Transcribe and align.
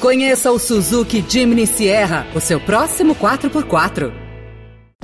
Conheça 0.00 0.50
o 0.50 0.58
Suzuki 0.58 1.24
Jimny 1.28 1.66
Sierra, 1.66 2.26
o 2.34 2.40
seu 2.40 2.58
próximo 2.58 3.14
4x4. 3.14 4.12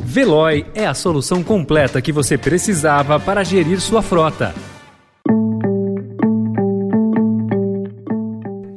Veloy 0.00 0.66
é 0.74 0.86
a 0.86 0.94
solução 0.94 1.44
completa 1.44 2.02
que 2.02 2.10
você 2.10 2.36
precisava 2.36 3.20
para 3.20 3.44
gerir 3.44 3.80
sua 3.80 4.02
frota. 4.02 4.52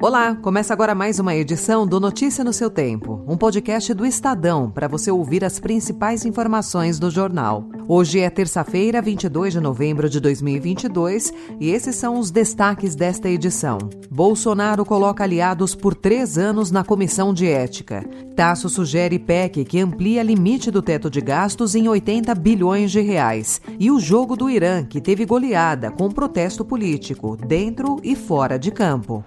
Olá, 0.00 0.34
começa 0.36 0.72
agora 0.72 0.94
mais 0.94 1.20
uma 1.20 1.36
edição 1.36 1.86
do 1.86 2.00
Notícia 2.00 2.42
no 2.42 2.52
seu 2.52 2.70
Tempo, 2.70 3.24
um 3.28 3.36
podcast 3.36 3.92
do 3.94 4.06
Estadão 4.06 4.70
para 4.70 4.88
você 4.88 5.10
ouvir 5.10 5.44
as 5.44 5.60
principais 5.60 6.24
informações 6.24 6.98
do 6.98 7.10
jornal. 7.10 7.77
Hoje 7.90 8.20
é 8.20 8.28
terça-feira, 8.28 9.00
22 9.00 9.54
de 9.54 9.60
novembro 9.60 10.10
de 10.10 10.20
2022 10.20 11.32
e 11.58 11.70
esses 11.70 11.96
são 11.96 12.18
os 12.18 12.30
destaques 12.30 12.94
desta 12.94 13.30
edição. 13.30 13.78
Bolsonaro 14.10 14.84
coloca 14.84 15.24
aliados 15.24 15.74
por 15.74 15.94
três 15.94 16.36
anos 16.36 16.70
na 16.70 16.84
comissão 16.84 17.32
de 17.32 17.46
ética. 17.46 18.04
Tasso 18.36 18.68
sugere 18.68 19.18
PEC 19.18 19.64
que 19.64 19.80
amplia 19.80 20.22
limite 20.22 20.70
do 20.70 20.82
teto 20.82 21.08
de 21.08 21.22
gastos 21.22 21.74
em 21.74 21.88
80 21.88 22.34
bilhões 22.34 22.90
de 22.90 23.00
reais. 23.00 23.58
E 23.80 23.90
o 23.90 23.98
jogo 23.98 24.36
do 24.36 24.50
Irã, 24.50 24.84
que 24.84 25.00
teve 25.00 25.24
goleada 25.24 25.90
com 25.90 26.10
protesto 26.10 26.66
político, 26.66 27.38
dentro 27.38 27.96
e 28.04 28.14
fora 28.14 28.58
de 28.58 28.70
campo. 28.70 29.24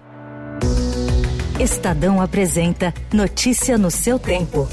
Estadão 1.58 2.22
apresenta 2.22 2.94
Notícia 3.12 3.76
no 3.76 3.90
seu 3.90 4.20
tempo. 4.20 4.68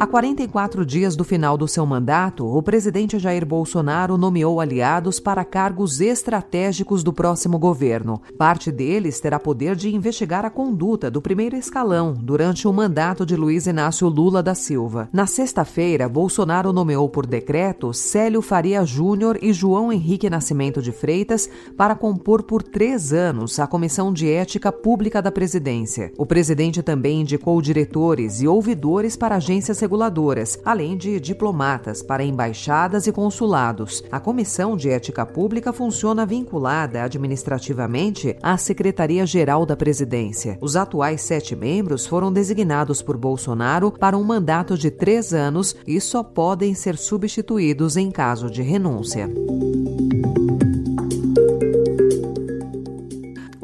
A 0.00 0.06
44 0.06 0.86
dias 0.86 1.14
do 1.14 1.24
final 1.24 1.58
do 1.58 1.68
seu 1.68 1.84
mandato, 1.84 2.46
o 2.46 2.62
presidente 2.62 3.18
Jair 3.18 3.44
Bolsonaro 3.44 4.16
nomeou 4.16 4.58
aliados 4.58 5.20
para 5.20 5.44
cargos 5.44 6.00
estratégicos 6.00 7.04
do 7.04 7.12
próximo 7.12 7.58
governo. 7.58 8.18
Parte 8.38 8.72
deles 8.72 9.20
terá 9.20 9.38
poder 9.38 9.76
de 9.76 9.94
investigar 9.94 10.42
a 10.46 10.48
conduta 10.48 11.10
do 11.10 11.20
primeiro 11.20 11.54
escalão 11.54 12.14
durante 12.18 12.66
o 12.66 12.72
mandato 12.72 13.26
de 13.26 13.36
Luiz 13.36 13.66
Inácio 13.66 14.08
Lula 14.08 14.42
da 14.42 14.54
Silva. 14.54 15.06
Na 15.12 15.26
sexta-feira, 15.26 16.08
Bolsonaro 16.08 16.72
nomeou 16.72 17.06
por 17.06 17.26
decreto 17.26 17.92
Célio 17.92 18.40
Faria 18.40 18.82
Júnior 18.86 19.38
e 19.42 19.52
João 19.52 19.92
Henrique 19.92 20.30
Nascimento 20.30 20.80
de 20.80 20.92
Freitas 20.92 21.46
para 21.76 21.94
compor 21.94 22.42
por 22.42 22.62
três 22.62 23.12
anos 23.12 23.60
a 23.60 23.66
Comissão 23.66 24.14
de 24.14 24.30
Ética 24.30 24.72
Pública 24.72 25.20
da 25.20 25.30
Presidência. 25.30 26.10
O 26.16 26.24
presidente 26.24 26.82
também 26.82 27.20
indicou 27.20 27.60
diretores 27.60 28.40
e 28.40 28.48
ouvidores 28.48 29.14
para 29.14 29.36
agências 29.36 29.89
reguladoras, 29.90 30.56
além 30.64 30.96
de 30.96 31.18
diplomatas 31.18 32.00
para 32.00 32.22
embaixadas 32.22 33.08
e 33.08 33.12
consulados. 33.12 34.04
A 34.12 34.20
Comissão 34.20 34.76
de 34.76 34.88
Ética 34.88 35.26
Pública 35.26 35.72
funciona 35.72 36.24
vinculada 36.24 37.02
administrativamente 37.02 38.36
à 38.40 38.56
Secretaria-Geral 38.56 39.66
da 39.66 39.76
Presidência. 39.76 40.56
Os 40.60 40.76
atuais 40.76 41.22
sete 41.22 41.56
membros 41.56 42.06
foram 42.06 42.32
designados 42.32 43.02
por 43.02 43.16
Bolsonaro 43.16 43.90
para 43.90 44.16
um 44.16 44.22
mandato 44.22 44.78
de 44.78 44.92
três 44.92 45.34
anos 45.34 45.74
e 45.84 46.00
só 46.00 46.22
podem 46.22 46.72
ser 46.72 46.96
substituídos 46.96 47.96
em 47.96 48.12
caso 48.12 48.48
de 48.48 48.62
renúncia. 48.62 49.28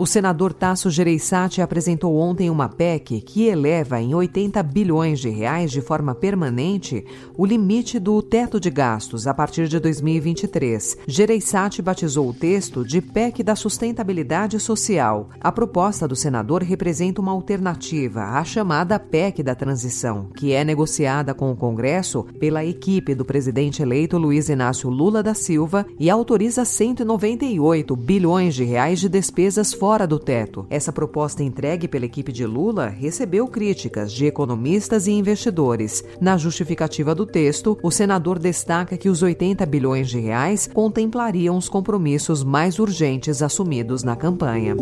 O 0.06 0.08
senador 0.08 0.52
Tasso 0.52 0.88
Gereissati 0.88 1.60
apresentou 1.60 2.16
ontem 2.16 2.48
uma 2.48 2.68
PEC 2.68 3.20
que 3.22 3.48
eleva 3.48 4.00
em 4.00 4.14
80 4.14 4.62
bilhões 4.62 5.18
de 5.18 5.28
reais 5.28 5.72
de 5.72 5.80
forma 5.80 6.14
permanente 6.14 7.04
o 7.36 7.44
limite 7.44 7.98
do 7.98 8.22
teto 8.22 8.60
de 8.60 8.70
gastos 8.70 9.26
a 9.26 9.34
partir 9.34 9.66
de 9.66 9.80
2023. 9.80 10.98
Gereissati 11.08 11.82
batizou 11.82 12.28
o 12.28 12.32
texto 12.32 12.84
de 12.84 13.00
PEC 13.00 13.42
da 13.42 13.56
sustentabilidade 13.56 14.60
social. 14.60 15.28
A 15.40 15.50
proposta 15.50 16.06
do 16.06 16.14
senador 16.14 16.62
representa 16.62 17.20
uma 17.20 17.32
alternativa 17.32 18.38
à 18.38 18.44
chamada 18.44 19.00
PEC 19.00 19.42
da 19.42 19.56
transição, 19.56 20.30
que 20.36 20.52
é 20.52 20.62
negociada 20.62 21.34
com 21.34 21.50
o 21.50 21.56
Congresso 21.56 22.22
pela 22.38 22.64
equipe 22.64 23.12
do 23.12 23.24
presidente 23.24 23.82
eleito 23.82 24.18
Luiz 24.18 24.48
Inácio 24.48 24.88
Lula 24.88 25.20
da 25.20 25.34
Silva 25.34 25.84
e 25.98 26.08
autoriza 26.08 26.64
198 26.64 27.96
bilhões 27.96 28.54
de 28.54 28.62
reais 28.62 29.00
de 29.00 29.08
despesas 29.08 29.74
fora 29.74 29.95
fora 29.96 30.06
do 30.06 30.18
teto. 30.18 30.66
Essa 30.68 30.92
proposta 30.92 31.42
entregue 31.42 31.88
pela 31.88 32.04
equipe 32.04 32.30
de 32.30 32.44
Lula 32.44 32.88
recebeu 32.88 33.48
críticas 33.48 34.12
de 34.12 34.26
economistas 34.26 35.06
e 35.06 35.12
investidores. 35.12 36.04
Na 36.20 36.36
justificativa 36.36 37.14
do 37.14 37.24
texto, 37.24 37.78
o 37.82 37.90
senador 37.90 38.38
destaca 38.38 38.98
que 38.98 39.08
os 39.08 39.22
80 39.22 39.64
bilhões 39.64 40.10
de 40.10 40.20
reais 40.20 40.68
contemplariam 40.70 41.56
os 41.56 41.70
compromissos 41.70 42.44
mais 42.44 42.78
urgentes 42.78 43.40
assumidos 43.40 44.02
na 44.02 44.14
campanha. 44.14 44.76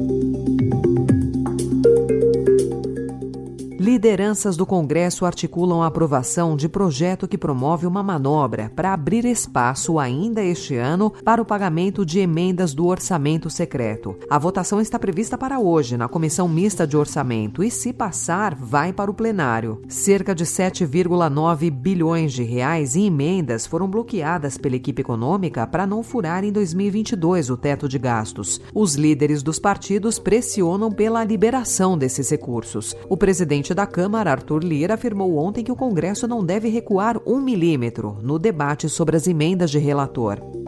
Lideranças 3.94 4.56
do 4.56 4.66
Congresso 4.66 5.24
articulam 5.24 5.80
a 5.80 5.86
aprovação 5.86 6.56
de 6.56 6.68
projeto 6.68 7.28
que 7.28 7.38
promove 7.38 7.86
uma 7.86 8.02
manobra 8.02 8.72
para 8.74 8.92
abrir 8.92 9.24
espaço 9.24 10.00
ainda 10.00 10.42
este 10.42 10.74
ano 10.74 11.12
para 11.24 11.40
o 11.40 11.44
pagamento 11.44 12.04
de 12.04 12.18
emendas 12.18 12.74
do 12.74 12.88
orçamento 12.88 13.48
secreto. 13.48 14.16
A 14.28 14.36
votação 14.36 14.80
está 14.80 14.98
prevista 14.98 15.38
para 15.38 15.60
hoje 15.60 15.96
na 15.96 16.08
Comissão 16.08 16.48
Mista 16.48 16.84
de 16.88 16.96
Orçamento 16.96 17.62
e, 17.62 17.70
se 17.70 17.92
passar, 17.92 18.56
vai 18.56 18.92
para 18.92 19.08
o 19.08 19.14
plenário. 19.14 19.80
Cerca 19.86 20.34
de 20.34 20.44
7,9 20.44 21.70
bilhões 21.70 22.32
de 22.32 22.42
reais 22.42 22.96
em 22.96 23.06
emendas 23.06 23.64
foram 23.64 23.86
bloqueadas 23.86 24.58
pela 24.58 24.74
equipe 24.74 25.02
econômica 25.02 25.68
para 25.68 25.86
não 25.86 26.02
furar 26.02 26.42
em 26.42 26.50
2022 26.50 27.48
o 27.48 27.56
teto 27.56 27.88
de 27.88 28.00
gastos. 28.00 28.60
Os 28.74 28.96
líderes 28.96 29.40
dos 29.40 29.60
partidos 29.60 30.18
pressionam 30.18 30.90
pela 30.90 31.22
liberação 31.22 31.96
desses 31.96 32.28
recursos. 32.28 32.96
O 33.08 33.16
presidente 33.16 33.72
da 33.72 33.83
Câmara, 33.86 34.30
Arthur 34.30 34.62
Lira, 34.62 34.94
afirmou 34.94 35.36
ontem 35.36 35.62
que 35.62 35.72
o 35.72 35.76
Congresso 35.76 36.26
não 36.26 36.44
deve 36.44 36.68
recuar 36.68 37.20
um 37.26 37.40
milímetro 37.40 38.18
no 38.22 38.38
debate 38.38 38.88
sobre 38.88 39.16
as 39.16 39.26
emendas 39.26 39.70
de 39.70 39.78
relator. 39.78 40.63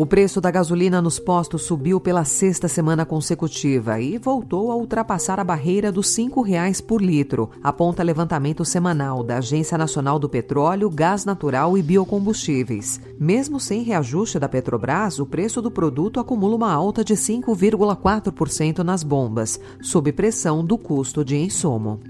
O 0.00 0.06
preço 0.06 0.40
da 0.40 0.50
gasolina 0.50 1.02
nos 1.02 1.18
postos 1.18 1.60
subiu 1.60 2.00
pela 2.00 2.24
sexta 2.24 2.66
semana 2.66 3.04
consecutiva 3.04 4.00
e 4.00 4.16
voltou 4.16 4.72
a 4.72 4.74
ultrapassar 4.74 5.38
a 5.38 5.44
barreira 5.44 5.92
dos 5.92 6.16
R$ 6.16 6.24
5,00 6.24 6.82
por 6.82 7.02
litro, 7.02 7.50
aponta 7.62 8.02
levantamento 8.02 8.64
semanal 8.64 9.22
da 9.22 9.36
Agência 9.36 9.76
Nacional 9.76 10.18
do 10.18 10.26
Petróleo, 10.26 10.88
Gás 10.88 11.26
Natural 11.26 11.76
e 11.76 11.82
Biocombustíveis. 11.82 12.98
Mesmo 13.18 13.60
sem 13.60 13.82
reajuste 13.82 14.38
da 14.38 14.48
Petrobras, 14.48 15.18
o 15.18 15.26
preço 15.26 15.60
do 15.60 15.70
produto 15.70 16.18
acumula 16.18 16.56
uma 16.56 16.72
alta 16.72 17.04
de 17.04 17.12
5,4% 17.12 18.78
nas 18.78 19.02
bombas, 19.02 19.60
sob 19.82 20.10
pressão 20.12 20.64
do 20.64 20.78
custo 20.78 21.22
de 21.22 21.36
insumo. 21.36 22.00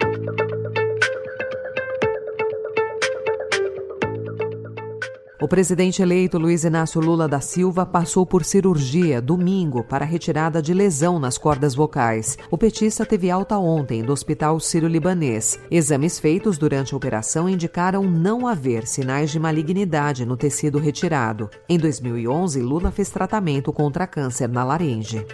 O 5.41 5.49
presidente 5.49 6.03
eleito 6.03 6.39
Luiz 6.39 6.65
Inácio 6.65 7.01
Lula 7.01 7.27
da 7.27 7.41
Silva 7.41 7.87
passou 7.87 8.27
por 8.27 8.45
cirurgia 8.45 9.23
domingo 9.23 9.83
para 9.83 10.05
retirada 10.05 10.61
de 10.61 10.75
lesão 10.75 11.19
nas 11.19 11.39
cordas 11.39 11.75
vocais. 11.75 12.37
O 12.51 12.59
petista 12.59 13.07
teve 13.07 13.31
alta 13.31 13.57
ontem 13.57 14.03
do 14.03 14.13
Hospital 14.13 14.61
Sírio-Libanês. 14.61 15.59
Exames 15.71 16.19
feitos 16.19 16.59
durante 16.59 16.93
a 16.93 16.97
operação 16.99 17.49
indicaram 17.49 18.05
não 18.05 18.47
haver 18.47 18.87
sinais 18.87 19.31
de 19.31 19.41
malignidade 19.41 20.27
no 20.27 20.37
tecido 20.37 20.79
retirado. 20.79 21.49
Em 21.67 21.79
2011, 21.79 22.61
Lula 22.61 22.91
fez 22.91 23.09
tratamento 23.09 23.73
contra 23.73 24.07
câncer 24.07 24.47
na 24.47 24.63
laringe. 24.63 25.25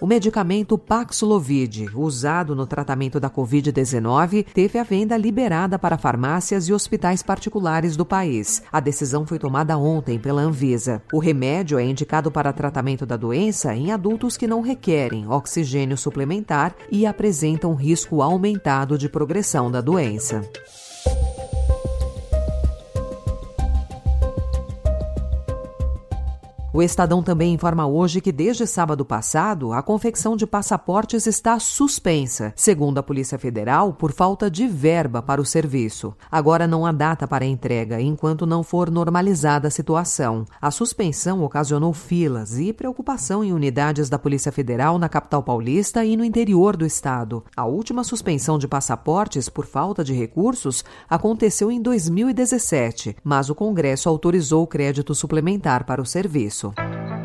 O 0.00 0.06
medicamento 0.06 0.78
Paxlovid, 0.78 1.90
usado 1.92 2.54
no 2.54 2.68
tratamento 2.68 3.18
da 3.18 3.28
Covid-19, 3.28 4.46
teve 4.54 4.78
a 4.78 4.84
venda 4.84 5.16
liberada 5.16 5.76
para 5.76 5.98
farmácias 5.98 6.68
e 6.68 6.72
hospitais 6.72 7.20
particulares 7.20 7.96
do 7.96 8.06
país. 8.06 8.62
A 8.70 8.78
decisão 8.78 9.26
foi 9.26 9.40
tomada 9.40 9.76
ontem 9.76 10.16
pela 10.16 10.42
Anvisa. 10.42 11.02
O 11.12 11.18
remédio 11.18 11.80
é 11.80 11.84
indicado 11.84 12.30
para 12.30 12.52
tratamento 12.52 13.04
da 13.04 13.16
doença 13.16 13.74
em 13.74 13.90
adultos 13.90 14.36
que 14.36 14.46
não 14.46 14.60
requerem 14.60 15.26
oxigênio 15.28 15.98
suplementar 15.98 16.76
e 16.92 17.04
apresentam 17.04 17.74
risco 17.74 18.22
aumentado 18.22 18.96
de 18.96 19.08
progressão 19.08 19.68
da 19.68 19.80
doença. 19.80 20.48
O 26.78 26.82
Estadão 26.82 27.24
também 27.24 27.54
informa 27.54 27.88
hoje 27.88 28.20
que 28.20 28.30
desde 28.30 28.64
sábado 28.64 29.04
passado 29.04 29.72
a 29.72 29.82
confecção 29.82 30.36
de 30.36 30.46
passaportes 30.46 31.26
está 31.26 31.58
suspensa, 31.58 32.52
segundo 32.54 32.98
a 32.98 33.02
Polícia 33.02 33.36
Federal, 33.36 33.92
por 33.92 34.12
falta 34.12 34.48
de 34.48 34.68
verba 34.68 35.20
para 35.20 35.40
o 35.40 35.44
serviço. 35.44 36.14
Agora 36.30 36.68
não 36.68 36.86
há 36.86 36.92
data 36.92 37.26
para 37.26 37.44
entrega 37.44 38.00
enquanto 38.00 38.46
não 38.46 38.62
for 38.62 38.92
normalizada 38.92 39.66
a 39.66 39.72
situação. 39.72 40.44
A 40.62 40.70
suspensão 40.70 41.42
ocasionou 41.42 41.92
filas 41.92 42.60
e 42.60 42.72
preocupação 42.72 43.42
em 43.42 43.52
unidades 43.52 44.08
da 44.08 44.16
Polícia 44.16 44.52
Federal 44.52 45.00
na 45.00 45.08
capital 45.08 45.42
paulista 45.42 46.04
e 46.04 46.16
no 46.16 46.24
interior 46.24 46.76
do 46.76 46.86
estado. 46.86 47.42
A 47.56 47.66
última 47.66 48.04
suspensão 48.04 48.56
de 48.56 48.68
passaportes 48.68 49.48
por 49.48 49.66
falta 49.66 50.04
de 50.04 50.14
recursos 50.14 50.84
aconteceu 51.10 51.72
em 51.72 51.82
2017, 51.82 53.16
mas 53.24 53.50
o 53.50 53.54
Congresso 53.56 54.08
autorizou 54.08 54.64
crédito 54.64 55.12
suplementar 55.12 55.84
para 55.84 56.00
o 56.00 56.06
serviço. 56.06 56.67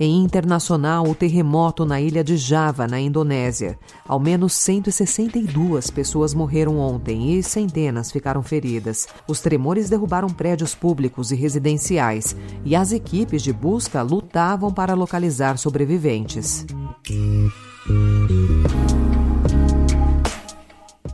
Em 0.00 0.22
internacional, 0.22 1.08
o 1.08 1.14
terremoto 1.14 1.84
na 1.84 2.00
ilha 2.00 2.22
de 2.22 2.36
Java, 2.36 2.86
na 2.86 3.00
Indonésia. 3.00 3.76
Ao 4.06 4.20
menos 4.20 4.52
162 4.52 5.90
pessoas 5.90 6.32
morreram 6.32 6.78
ontem 6.78 7.32
e 7.32 7.42
centenas 7.42 8.12
ficaram 8.12 8.40
feridas. 8.40 9.08
Os 9.26 9.40
tremores 9.40 9.90
derrubaram 9.90 10.28
prédios 10.28 10.72
públicos 10.72 11.32
e 11.32 11.34
residenciais, 11.34 12.36
e 12.64 12.76
as 12.76 12.92
equipes 12.92 13.42
de 13.42 13.52
busca 13.52 14.00
lutavam 14.00 14.72
para 14.72 14.94
localizar 14.94 15.58
sobreviventes. 15.58 16.64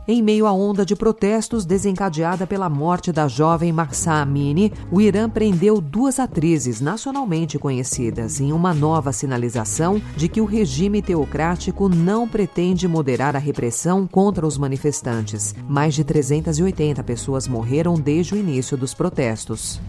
Em 0.07 0.21
meio 0.21 0.45
à 0.45 0.53
onda 0.53 0.85
de 0.85 0.95
protestos 0.95 1.65
desencadeada 1.65 2.45
pela 2.45 2.69
morte 2.69 3.11
da 3.11 3.27
jovem 3.27 3.71
Mahsa 3.71 4.11
Amini, 4.13 4.71
o 4.91 5.01
Irã 5.01 5.27
prendeu 5.27 5.81
duas 5.81 6.19
atrizes 6.19 6.79
nacionalmente 6.79 7.57
conhecidas 7.57 8.39
em 8.39 8.53
uma 8.53 8.71
nova 8.71 9.11
sinalização 9.11 9.99
de 10.15 10.29
que 10.29 10.39
o 10.39 10.45
regime 10.45 11.01
teocrático 11.01 11.89
não 11.89 12.27
pretende 12.27 12.87
moderar 12.87 13.35
a 13.35 13.39
repressão 13.39 14.05
contra 14.05 14.45
os 14.45 14.59
manifestantes. 14.59 15.55
Mais 15.67 15.95
de 15.95 16.03
380 16.03 17.03
pessoas 17.03 17.47
morreram 17.47 17.95
desde 17.95 18.35
o 18.35 18.37
início 18.37 18.77
dos 18.77 18.93
protestos. 18.93 19.81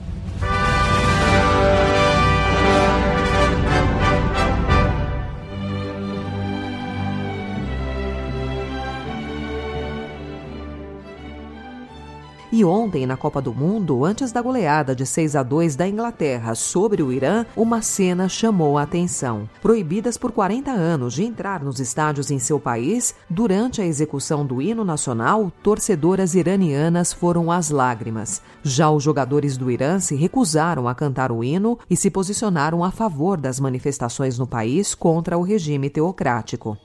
E 12.57 12.65
ontem, 12.65 13.05
na 13.05 13.19
Copa 13.19 13.43
do 13.43 13.53
Mundo, 13.53 14.03
antes 14.03 14.33
da 14.33 14.41
goleada 14.41 14.97
de 14.97 15.05
6 15.05 15.37
a 15.37 15.43
2 15.43 15.77
da 15.77 15.87
Inglaterra 15.87 16.55
sobre 16.55 17.03
o 17.03 17.13
Irã, 17.13 17.45
uma 17.55 17.83
cena 17.83 18.31
chamou 18.31 18.79
a 18.79 18.83
atenção. 18.85 19.47
Proibidas 19.61 20.17
por 20.17 20.33
40 20.33 20.71
anos 20.71 21.13
de 21.13 21.23
entrar 21.23 21.63
nos 21.63 21.81
estádios 21.81 22.31
em 22.31 22.39
seu 22.39 22.59
país, 22.59 23.15
durante 23.29 23.83
a 23.83 23.85
execução 23.85 24.47
do 24.47 24.63
hino 24.63 24.87
nacional, 24.87 25.53
torcedoras 25.63 26.35
iranianas 26.35 27.13
foram 27.13 27.53
às 27.53 27.69
lágrimas. 27.69 28.41
Já 28.63 28.89
os 28.89 29.03
jogadores 29.03 29.59
do 29.59 29.71
Irã 29.71 30.01
se 30.01 30.17
recusaram 30.17 30.89
a 30.89 30.95
cantar 30.95 31.31
o 31.31 31.45
hino 31.45 31.79
e 31.91 31.95
se 31.95 32.11
posicionaram 32.11 32.83
a 32.83 32.91
favor 32.91 33.39
das 33.39 33.61
manifestações 33.61 34.39
no 34.39 34.47
país 34.47 34.95
contra 34.95 35.37
o 35.37 35.43
regime 35.43 35.91
teocrático. 35.91 36.79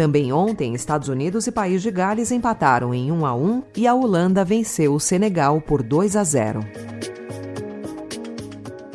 Também 0.00 0.32
ontem, 0.32 0.74
Estados 0.74 1.08
Unidos 1.08 1.46
e 1.46 1.52
País 1.52 1.82
de 1.82 1.90
Gales 1.90 2.30
empataram 2.30 2.94
em 2.94 3.12
1 3.12 3.26
a 3.26 3.34
1 3.34 3.62
e 3.76 3.86
a 3.86 3.94
Holanda 3.94 4.42
venceu 4.42 4.94
o 4.94 4.98
Senegal 4.98 5.60
por 5.60 5.82
2 5.82 6.16
a 6.16 6.24
0. 6.24 6.64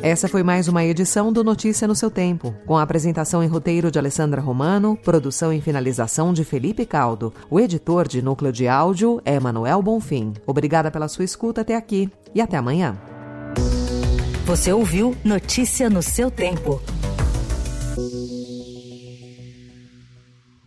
Essa 0.02 0.26
foi 0.26 0.42
mais 0.42 0.66
uma 0.66 0.84
edição 0.84 1.32
do 1.32 1.44
Notícia 1.44 1.86
no 1.86 1.94
seu 1.94 2.10
tempo, 2.10 2.52
com 2.66 2.76
a 2.76 2.82
apresentação 2.82 3.40
em 3.40 3.46
roteiro 3.46 3.88
de 3.88 4.00
Alessandra 4.00 4.40
Romano, 4.40 4.98
produção 5.04 5.52
e 5.52 5.60
finalização 5.60 6.32
de 6.32 6.42
Felipe 6.42 6.84
Caldo. 6.84 7.32
O 7.48 7.60
editor 7.60 8.08
de 8.08 8.20
núcleo 8.20 8.50
de 8.50 8.66
áudio 8.66 9.22
é 9.24 9.38
Manuel 9.38 9.80
Bonfim. 9.80 10.32
Obrigada 10.44 10.90
pela 10.90 11.06
sua 11.06 11.24
escuta 11.24 11.60
até 11.60 11.76
aqui 11.76 12.10
e 12.34 12.40
até 12.40 12.56
amanhã. 12.56 12.98
Você 14.44 14.72
ouviu 14.72 15.14
Notícia 15.24 15.88
no 15.88 16.02
seu 16.02 16.32
tempo. 16.32 16.82